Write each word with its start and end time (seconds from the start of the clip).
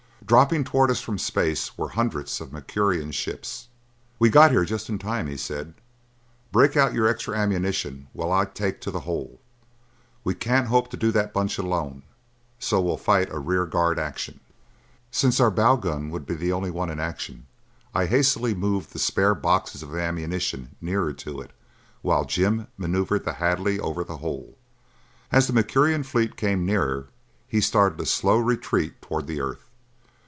Dropping 0.23 0.63
toward 0.63 0.89
us 0.89 1.01
from 1.01 1.17
space 1.17 1.77
were 1.77 1.89
hundreds 1.89 2.39
of 2.39 2.51
the 2.51 2.53
Mercurian 2.53 3.11
ships. 3.11 3.67
"We 4.17 4.29
got 4.29 4.51
here 4.51 4.63
just 4.63 4.87
in 4.87 4.97
time," 4.97 5.27
he 5.27 5.35
said. 5.35 5.73
"Break 6.53 6.77
out 6.77 6.93
your 6.93 7.05
extra 7.05 7.37
ammunition 7.37 8.07
while 8.13 8.31
I 8.31 8.45
take 8.45 8.79
to 8.81 8.91
the 8.91 9.01
hole. 9.01 9.41
We 10.23 10.33
can't 10.33 10.67
hope 10.69 10.89
to 10.91 10.95
do 10.95 11.11
that 11.11 11.33
bunch 11.33 11.57
alone, 11.57 12.03
so 12.59 12.79
we'll 12.79 12.95
fight 12.95 13.29
a 13.29 13.39
rearguard 13.39 13.99
action." 13.99 14.39
Since 15.09 15.41
our 15.41 15.51
bow 15.51 15.75
gun 15.75 16.09
would 16.11 16.25
be 16.25 16.35
the 16.35 16.53
only 16.53 16.71
one 16.71 16.89
in 16.89 17.01
action, 17.01 17.47
I 17.93 18.05
hastily 18.05 18.53
moved 18.55 18.93
the 18.93 18.99
spare 18.99 19.35
boxes 19.35 19.83
of 19.83 19.93
ammunition 19.93 20.77
nearer 20.79 21.11
to 21.11 21.41
it 21.41 21.51
while 22.01 22.23
Jim 22.23 22.67
maneuvered 22.77 23.25
the 23.25 23.33
Hadley 23.33 23.81
over 23.81 24.05
the 24.05 24.17
hole. 24.17 24.57
As 25.29 25.47
the 25.47 25.53
Mercurian 25.53 26.03
fleet 26.03 26.37
came 26.37 26.65
nearer 26.65 27.09
he 27.49 27.59
started 27.59 27.99
a 27.99 28.05
slow 28.05 28.37
retreat 28.37 29.01
toward 29.01 29.27
the 29.27 29.41
earth. 29.41 29.65